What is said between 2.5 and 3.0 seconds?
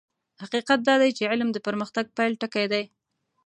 دی.